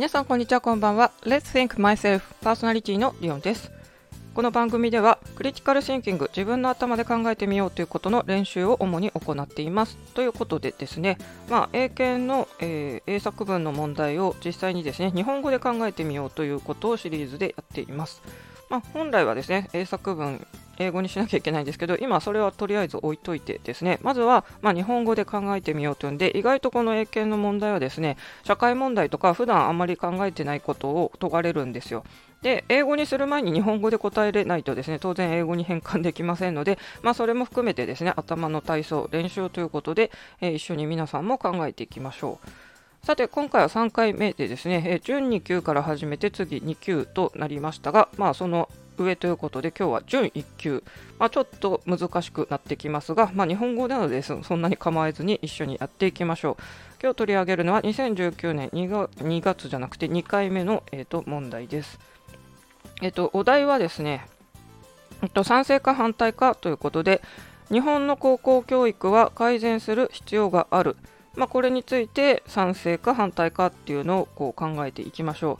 [0.00, 1.12] 皆さんこんにちはこんばんは。
[1.24, 3.70] Let's Think Myself パーソナリティのリオンです。
[4.32, 9.98] この番組ではクリティカルシンキング自分の頭で考えてみようということの練習を主に行っています。
[10.14, 11.18] ということでですね、
[11.50, 18.22] まあ、英検の、えー、英作文の問題を実際にですね日本語で考えてみようということをシリーズでやっています。
[18.70, 20.46] まあ、本来はですね英作文
[20.80, 32.02] 英語にしなきゃいけないんですけど、今それはとりあえず置いといてですね、まずは、まあ、日本語で考えてみようというんで、意外とこの英検の問題はですね、社会問題とか普段あんまり考えてないことを問われるんですよ。
[32.40, 43.06] で、英語にする前に日本語で答えれないとですね、当然英語に変換できませんので、まあ、それも含めてですね、頭の体操、練習ということで、えー、一緒に皆さんも考えていきましょう。
[43.06, 48.70] さて、今回は3回目でですね、えー、準2級から始めて次2級となりましたが、まあ、その
[49.04, 50.84] 上ということで今日は準1級、
[51.18, 56.62] まあ、ちょっと難しくなってきますが、まあ、日本語なのでそんなに構えずに一緒にやっていきましょう。
[57.02, 61.98] 今日取り上げるのは2019年 2, 月 ,2 月じゃなくて2回目の、えーと、問題です、
[63.00, 64.26] えーと、お題はですね、
[65.22, 67.22] えーと賛成か反対かということで
[67.70, 70.96] 日本の高校教育は改善する必要がある。
[71.36, 75.58] まあ、これについて賛成か反対かっていうのをこう考えていきましょ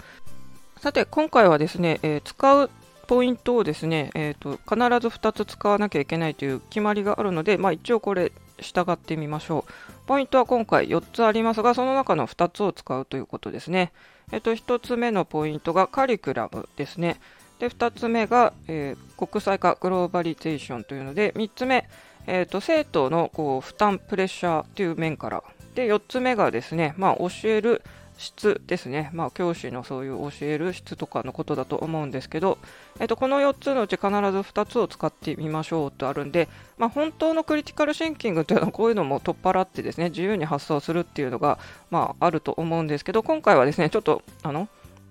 [0.76, 0.80] う。
[0.80, 2.70] さて今回はですね、えー、使う
[3.10, 8.30] ポイントをですね、えーと、必ず2つ使わなきゃいけないという決まりがあるので、まあ、一応これ
[8.60, 9.72] 従ってみましょう。
[10.06, 13.90] ポイントは今回4つありますが、その中の2つを使うということですね。
[14.30, 17.20] え、ー、と、1つ目のポイントがカリキュラムですね。
[17.58, 21.88] で、2つ目が、えー、国際化、グローバリゼーションというので、3つ目、
[22.28, 25.42] えーと、生徒のこう負担、プレッシャーという面から、
[25.74, 27.82] で、4つ目がですね、まあ、教える
[28.20, 32.58] 質ですね、まあ、教師のそういう教える質とかのことだと思うんですけど、
[33.00, 41.58] えっと、この4つのうち必ず2つを使ってみましょうとあるんで、まあ、本当のクリティカルシンキングというのはこういうのも取っ払ってですね自由に発想するっていうのが、
[41.90, 44.68] まあ、あると思うんですけど今回はですねちょっとあの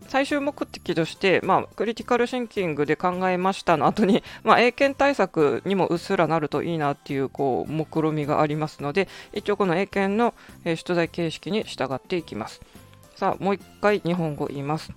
[0.09, 10.33] 最終目的として、まあ、クリティカルシンキングで考えましたの後に、まあ、英検対策にもうっすらなるといいなっていうこう目論みがありますので一応この英検の、
[10.65, 12.61] え、出題形式に従っていきます。
[13.19, 14.93] さあ、もう一回日本語言います。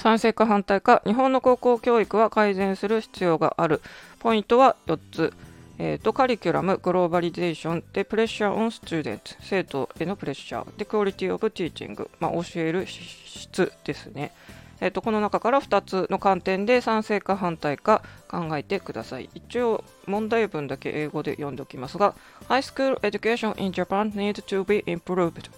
[0.00, 3.82] 賛成か反対か、日本の高校教育は改善する必要がある。
[4.20, 5.34] ポイントは4つ。
[5.78, 14.32] えーと、カリキュラム、グローバリゼーション、で、プレッシャーオンスチューデント、生徒へのプレッシャー、で、クオリティオブティーチング、まあ、教える質ですね。
[14.80, 19.28] えーと、この中から2つの観点で賛成か反対か考えてください。
[19.34, 22.14] 一応、問題文だけ英語で読んでおきますが、
[22.48, 25.50] High school education in Japan needs to be improved.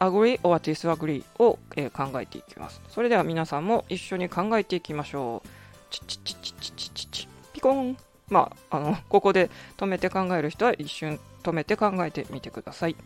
[0.00, 2.80] Agree or disagree を、えー、考えていきます。
[2.88, 5.48] それでは皆さんも一緒に考えていきましょう。
[5.90, 7.96] チチチチチチチチピコン。
[8.28, 12.96] まあ、あの、ここで止めて考える人は一瞬止めて考えてみてください。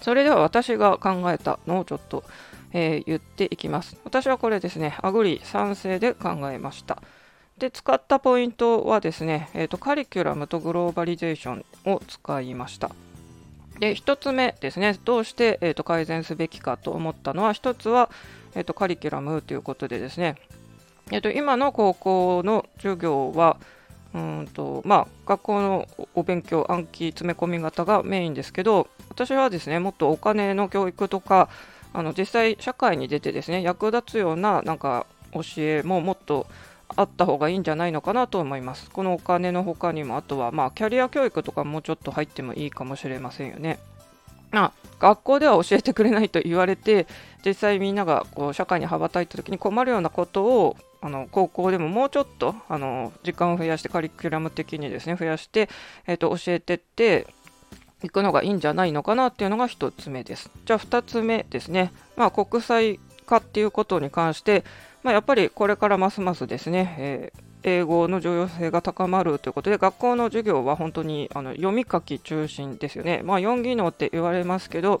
[0.00, 2.22] それでは私が考えたのをちょっと、
[2.72, 3.96] えー、言っていきます。
[4.04, 7.02] 私はこれですね、アグリ賛成で考えました。
[7.58, 12.90] で、使ったポイントはですね、えーと、カリキュラムとグローバリゼーションを使いました。
[13.78, 18.10] で1つ目ですね、どうして、えーと、改善すべきかと思ったのは、1つは、
[18.54, 20.36] えーと、カリキュラムということでですね、
[21.10, 23.58] えーと、今の高校の授業は、
[24.14, 31.48] うんとまあ、学校のお勉強、暗記詰め込み型がメインですけど、私はですね、もっとお金の教育とか、
[31.92, 36.46] あの実際社会に出てですね、役立つようななんか教えももっと
[36.94, 38.90] あった方がいいんじゃないのかなと思います。
[38.90, 43.78] このお金の他にも、あとはまあキャリア教育とかもうちょっと入ってもいいかもしれませんよね。
[44.52, 47.06] まあ、学校では教えてくれないと言われて、
[47.44, 55.68] 実際みんながこう社会に羽ばたいた時に困るようなことをあの高校でももうちょっとあの時間を増やしてカリキュラム的にですね増やして、
[56.06, 57.26] えーと、教えてって
[58.02, 60.50] いくのがいいんじゃないのかなっていうのが1つ目です。
[60.64, 64.64] じゃあ2つ目ですね、まあ、国際化っていうことに関して、
[65.06, 73.20] まあ、やっぱりこれからますますですね、えー、英語の重要性が高まるということで、学校の授業は本当にあの読み書き中心ですよね。
[73.22, 75.00] まあ、4技能って言われますけど、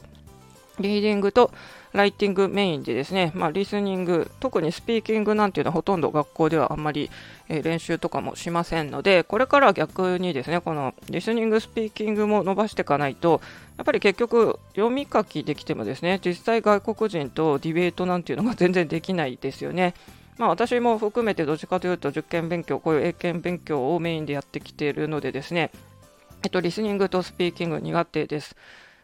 [0.78, 1.50] リーディングと
[1.92, 7.10] ライティングメインでですね、まあ、リスニング、特にスピーキングなんていうのはほとんど学校ではあんまり、
[7.48, 13.40] えー、練習とかもしませんので、これから逆にですね、このリスニング、スピーキングも伸ばしていかないと、
[13.78, 19.94] やっぱり結局、読み書きできてもですね、実際外国人とディベートなんていうのが全然できないですよね。
[20.38, 25.70] まあ、私も含めてどっちかというと受験勉強、こういう英検勉強をメインでやってきているのでですね、
[26.42, 28.54] えっと、リスニングとスピーキング苦手です。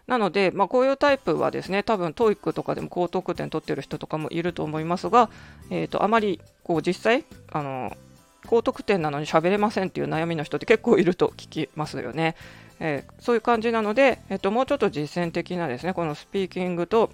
[0.06, 5.30] なので、まあ、こういうタイプはですね、多分 TOEIC とかでも高得点取ってる人とかもいると思いますが、
[5.70, 7.96] えーと、あまりこう実際あの、
[8.46, 12.34] 高得点なのに喋れませんっていう悩みの人って結構いると聞きますよね。
[12.80, 17.10] えー、そういう感じなので、えーと、もうちょっと実践的なですね、このスピーキングと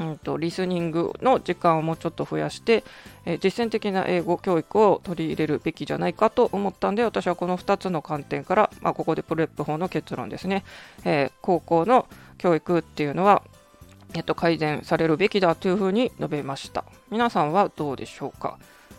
[0.00, 2.84] うんと、リスニングの時間をもうちょっと増やして、
[3.24, 10.64] えー、実践的な英語教育を取り入れるべきじゃないかと思ったんで私はこの2つの観点から、まあ、ここで PREP 法の結論ですね、
[11.04, 12.06] えー、高校の
[12.38, 13.42] 教育っていうのは、
[14.14, 16.84] えっと、改善されるべきだというふうに述べました。
[17.10, 18.58] 皆さんはどうでしょうか？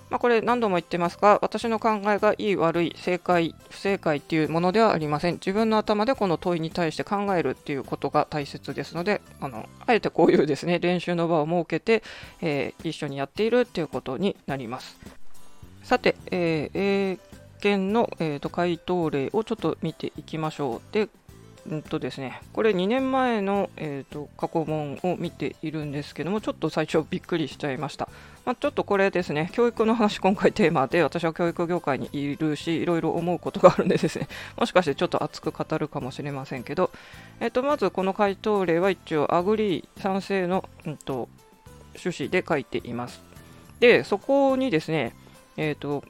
[0.09, 5.35] まあ、これ何度も言ってますが、私の考えがいい悪い、正解、不正解っていうものではありません。
[5.35, 12.01] 自分の頭でこの問いに対して考えるっていうことが大切ですので、あのあえてこういうですね、練習の場を設けて、
[12.41, 14.97] えー、一緒にやっているっていうことになります。
[15.83, 17.19] さて、えー、英
[17.61, 20.93] 検の、えーと回答例をちょっと見ていきましょう。
[20.93, 21.09] で、
[21.67, 28.09] うんとですね、これ2年前の、えーと、過去問を見ているんですけども、ちょっと最初びっくりしちゃいました。
[28.45, 34.27] まあ、ちょっとこれですね、教育の話、今回テーマで、私は教育業界にいるし、いろいろ思うことがあるんでですね、
[34.57, 36.91] もしかしてちょっと熱く語るかもしれませんけど、
[37.39, 41.27] えーと、まずこの回答例は一応、 agree 賛成の、うんと、
[41.95, 43.21] 趣旨で書いています。
[43.79, 45.13] で、そこにですね、
[45.57, 46.03] えっ、ー、と、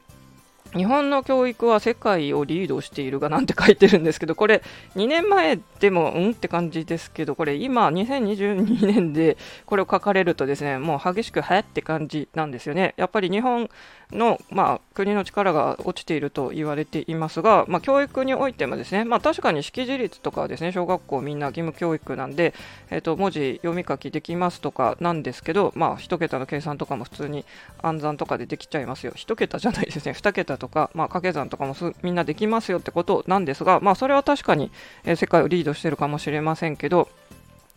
[0.76, 4.62] 日本の教育は世界をリードしているがなんて書いてるんですけど、これ
[4.96, 12.94] 2年前でもうんって感じですけど、これ今2022年でこれを書かれるとですね、もう激しく流行って感じなんですよね。
[12.98, 13.70] やっぱり日本
[14.12, 22.54] の、まあ、国の力が落ちていると言われていますが、まあ、教育においてもですね、まあ、確かに識字率とかですね、小学校みんな義務教育なんで、
[22.90, 27.46] えー、と文字読み書きできますとかなんですけど、まあ、1桁の計算とかも普通に
[27.82, 29.14] 暗算とかでできちゃいますよ。
[29.16, 34.72] 1桁じゃないですね、2桁とか、まあ、掛け算とかもみんなできますよってことなんですが、まあ、それは確かに、
[35.04, 37.10] えー、世界をリードしてるかもしれませんけど、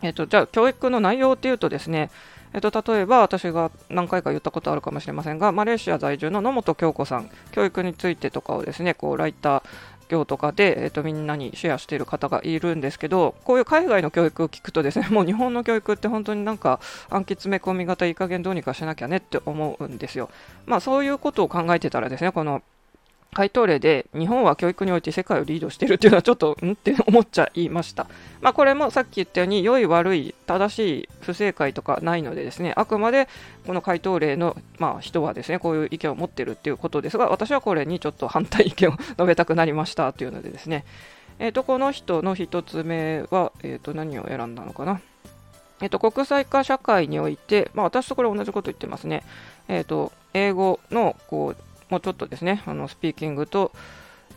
[0.03, 2.11] えーとじゃあ教育の内容っていうとですね、
[2.55, 9.63] えっと、例えば私が何回か言ったことあるかもしれませんが、マレーシア在住の野本京子さん、教育についてとかをですね、こうライター
[10.13, 20.29] 業とかで、えっと、みんなにシェアしている方がいるんですけど、こういう海外の教育を聞くとですね、 もう日本の教育って本当になんか暗記詰め込み型いい加減どうにかしなきゃねって思うんですよ。
[20.67, 22.63] まあそういうことを考えてたらですね、この
[23.35, 26.73] 回答例で日本は教育において世界をリードしているというのはちょっとん？
[26.73, 28.07] って思っちゃいました。
[28.43, 33.29] まあ、これもさっき言ったように良い悪い正しい不正解とかないのでですねあくまで
[33.67, 40.85] この回答例の、まあ、人はですねこういう意見を持っているっていうことですが私はこれにちょっと反対意見を述べたくなりましたというのでですね、
[41.39, 45.01] えー、とこの人の1つ目は、え、と何を選んだのかな。
[45.81, 49.25] えっ、と、国際化社会において、まあ、私とこれ同じこと言ってますね。
[49.67, 53.71] えっ、と、英語のこうもうちょっとですね、あのスピーキングと、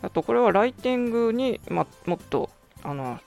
[0.02, 2.50] あとこれはライティングに、まもっと
[2.84, 3.18] あの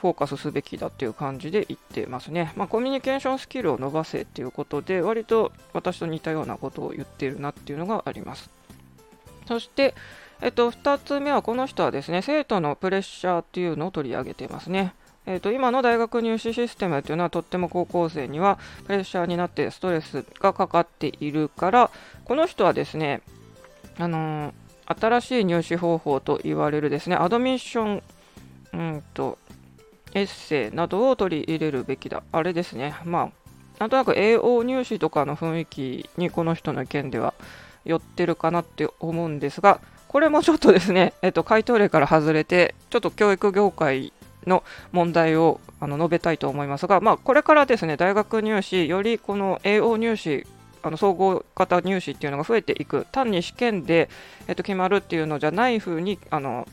[0.00, 2.52] フォーカスすべきだっていう感じで言ってますね。
[2.56, 8.50] まあ、コミュニケーションスキルを伸ばせっていうことで、割と私と似たようなことを言ってるなっていうのがあります。
[9.46, 9.94] そして、
[10.40, 14.94] えっと、2つ目はこの人はですね、生徒のプレッシャーっていうのを取り上げてますね。
[15.26, 21.90] えーと、今の大学入試システムというのはとっても高校生にはプレッシャーになってストレスがかかっているから
[22.24, 23.22] この人はですね
[23.98, 24.54] あの、
[24.86, 28.02] 新しい入試方法と言われるですね、アドミッション、
[28.72, 29.38] うんと、
[30.14, 32.22] エッセイなどを取り入れるべきだ。
[32.32, 32.94] あれですね。
[33.04, 33.30] まあ、
[33.78, 37.34] なんとなく AO 入試とかの雰囲気にこの人の意見では
[37.84, 44.12] 寄ってるかなって思うんですが、これもちょっとですね、えっと、回答例から外れて、ちょっと教育業界
[44.46, 44.62] の
[44.92, 50.46] 問題をあの述べたいと思いますが、まあ、これからですね、大学入試、よりこの AO 入試
[50.86, 53.06] あの総合型入試っていうのが増えていく。
[53.10, 54.08] 単に試験で、
[54.46, 56.68] えっと、決まるっていうのじゃない風にあの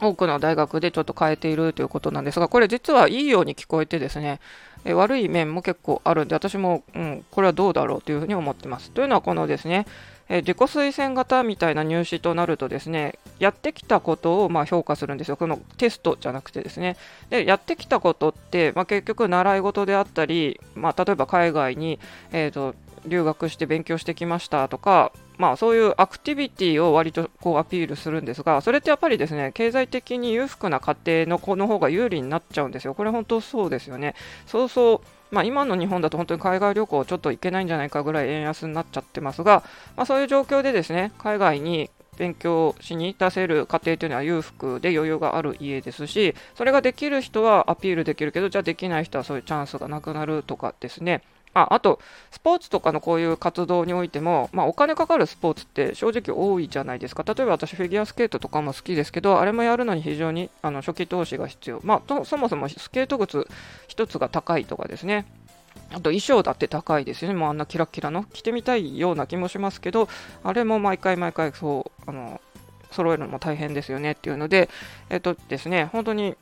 [0.00, 4.40] 多くの大学でちょっと変えているということなんですが、これ実はいいように聞こえてですね、
[4.84, 8.90] え悪い面も結構あるんで、私も、うん、これはどうだろうというふうに思ってます。
[8.90, 9.86] というのは、このですね、
[10.28, 15.36] え自己推薦型みたいな入試となるとですね、やってきたことをま評価するんですよ。
[15.36, 16.96] このテストじゃなくてですね。
[17.30, 21.98] で、やってきたことって、まあ、結局習い事であったり、まあ、例えば海外に、
[22.32, 22.74] えーと
[23.06, 32.94] 留学して勉強してきましたとか、まあ、そういうアクティビティを割とこうアピールするんですが、それってやっぱりですね、経済的に裕福な家庭の子の方が有利になっちゃうんですよ。
[32.94, 34.14] これ本当そうですよね。
[34.46, 39.64] そうそう、まあ、今の日本だと本当に海外旅行ちょっと行けないんじゃないかぐらい円安になっちゃってますが、
[39.96, 51.22] まあ、そういう状況でですね、海外に勉強しに出せる家庭というのは裕福で余裕がある家ですし、それができる人はアピールできるけど、じゃあできない人はそういうチャンスがなくなるとかですね、
[51.54, 57.22] ああと、スポーツとかのこういう活動においても、まあ、お金かかるスポーツって正直多いじゃないですか。
[57.22, 61.80] 例えば私、フィギュアスケートとかも好きですけど、あれもやるのに非常にあの初期投資が必要。
[61.84, 63.48] まあ、そもそもスケート靴
[63.88, 65.26] 1つが高いとかですね。
[65.90, 67.38] あと衣装だって高いですよね。
[67.38, 70.08] もうあんなキラキラの着てみたいような気もしますけど、
[70.42, 72.40] あれも毎回毎回そう、あの、
[72.90, 74.68] 揃えるのも大変ですよねっていうので、
[75.10, 76.36] えっとですね、本当に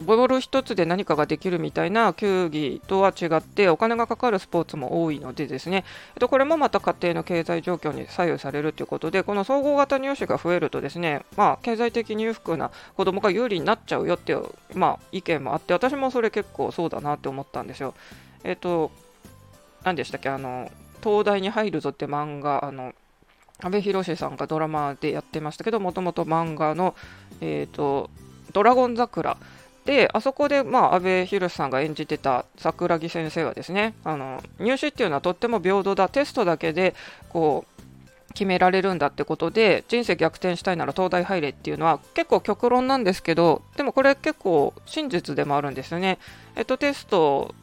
[0.00, 5.84] ボール一つで何かができるみたいな球技とは違ってお金がかかるスポーツも多いのでですね、
[6.14, 17.94] えっと、これもまた家庭の経済状況に左右されるということでこの総合型入試が増えるとですね、まあ、経済的に裕福な子供が有利になっちゃうよっていう、まあ、意見もあって私もそれ結構そうだなって思ったんですよ。
[18.44, 18.90] えっと
[19.82, 20.70] 何でしたっけあの
[21.02, 22.92] 東大に入るぞって漫画あの
[23.60, 26.94] 阿部寛さんがドラマでやってましたけどもともと漫画の、
[27.40, 28.10] えーと
[28.52, 29.36] 「ドラゴン桜」
[29.86, 36.94] であそこで、まあ、阿部寛さんが演じてた桜木先生はですねあの入試っていうのはとっても平等だテストだけで
[37.30, 37.76] こう
[38.34, 46.18] 決められるんだってことで人生逆転したいなら東大入れっていうのは結構極論なんですけどでもこれ結構真実でもあるんですよね。
[46.56, 47.54] えっと、テスト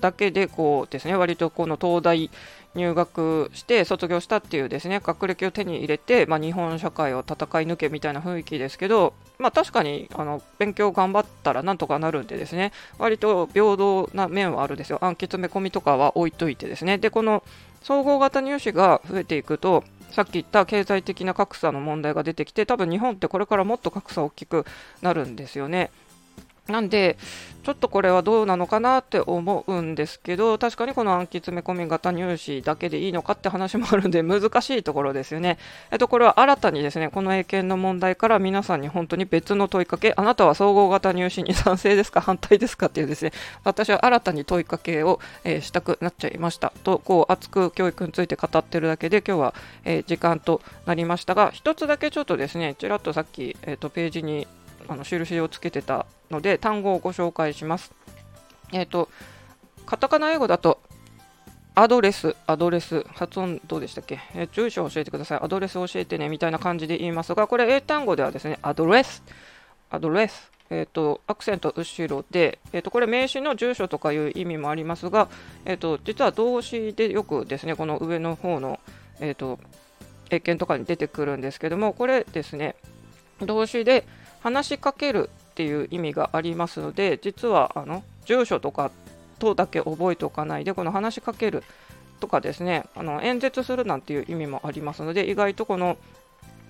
[0.00, 2.30] だけでこうですね割とこの東大
[2.74, 12.72] 入学して卒業したっていうですね学歴を手に入れて、まあ、日本社会を戦い抜けみたいな雰囲気ですけど、まあ、確かにあの勉強頑張ったらなんとかなるんでですね。
[12.98, 14.98] 割と平等な面はあるんですよ。
[15.00, 16.98] 暗記詰め込みとかは置いといてですね。
[16.98, 17.42] でこの
[17.82, 24.66] 総合型入試が増えていくとさっき言った経済的な格差の問題が出てきて多分日本ってこれからもっと格差大きく
[25.02, 25.90] なるんですよね。
[26.70, 27.16] なんで、
[27.62, 35.58] ちょっとこれはどうなのかなって思うんですけど、確かにこの暗記詰め込み型入試だけでいいのかって話もあるんで、難しいところですよね。
[35.90, 46.72] えっと、これは新たにですね、この英検の問題から皆さんに本当に別の問いかけ、あなたは総合型入試に賛成ですか、反対ですかっていうですね、私は新たに問いかけを、えー、したくなっちゃいました。
[46.82, 54.46] と、こう、熱く教育について語ってるだけで、今日は、えー、時間となりましたが、一つだけちょっとですね、ちらっとさっき、えーとページに
[54.88, 57.92] あの印をつけてたので単語をご紹介します。
[58.72, 59.08] えっ、ー、と
[59.86, 60.80] カタカナ英語だと
[61.74, 75.28] address、address、発音どうでしたっけ、えー、住所教えてください、アドレス教えてねみたいな感じで言いますが、これ英単語ではですね、 address、address、えーと、アクセント後ろで、えーと、これ名詞の住所とかいう意味もありますが、
[75.64, 78.78] えーと、実は動詞でよくですね、この上の方の、
[79.20, 79.58] えー、と
[80.30, 82.76] 英検とかに出てくるんですけども、これですね、
[83.40, 84.06] 動詞で、
[84.42, 88.90] 話しかけるっていう意味がありますので実はあの住所とか
[89.38, 91.62] とだけ覚えておかないでこの話しかける
[92.20, 95.96] とかですねあの演説するなんていう意味もありますので意外とこの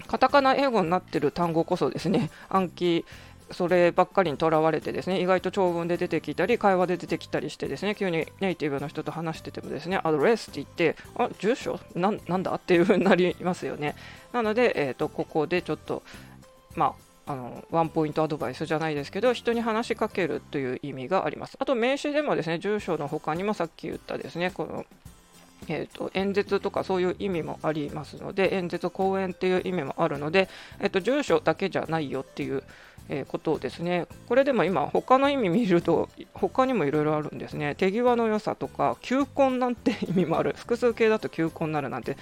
[0.06, 3.04] カタカナ英語になってる単語こそですね 暗記
[3.52, 11.80] そればっかりにとらわれてですね意外と長文で出てきたり会話で出てきたりしてですね急にネイティブの人と話しててもですねアドレスって言ってあ住所？
[11.96, 12.52] なんだ？
[12.54, 13.96] っていう風になりますよね。
[14.32, 16.04] なので、えーとここでちょっと
[16.76, 21.56] まああのワンポイントアドバイスじゃないですけど人に話しかけるという意味があります。
[21.58, 24.86] あと名詞でもですね住所の他にもさっき言ったですねこの
[25.68, 30.48] えーと、演説とかそういう意味もありますので演説講演っていう意味もあるので、
[30.80, 32.62] えーと、住所だけじゃないよっていう、
[33.12, 34.06] え、ことですね。
[34.28, 37.74] これでも今他の意味見ると他にもいろいろあるんですね。
[37.74, 40.54] 手際の良さとか求婚なんて意味もある。
[40.56, 42.16] 複数形だと求婚になるなんて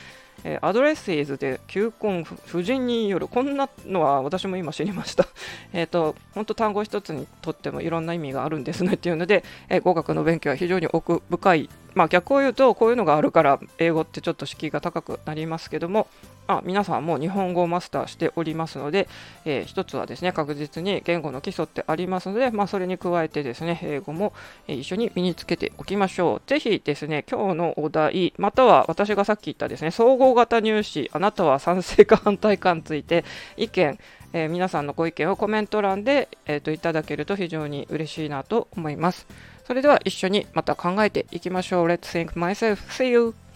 [0.44, 3.28] えー、アドレスイズで求婚夫人による。
[3.28, 5.26] こんなのは私も今知りました。
[5.72, 11.70] えっと本当単語一つにとってもいろんな意味があるんですねっていうので、えー、語学の勉強は非常に奥深い。
[11.94, 16.06] まあ逆を言うとこういうのがあるから英語ってちょっと敷居が高くなりますけども
[16.48, 19.06] あ皆さんも日本語をマスターしておりますので、
[19.44, 24.32] えー、一つはですね確実に言語の基礎ってありますので、まあ、それに加えてですね英語も、
[24.66, 26.48] 一緒に身につけておきましょう。
[26.48, 33.24] ぜひですね今日のお題または私がさっき言ったですね総合型入試あなたは賛成か反対かについて
[33.56, 33.98] 意見
[34.32, 39.26] えー、皆さんのご意見をコメント欄で、えーと、いただけると非常に嬉しいなと思います。
[39.66, 41.86] それでは一緒にまた考えていきましょう。
[41.86, 42.76] Let's think myself.
[42.90, 43.47] See you!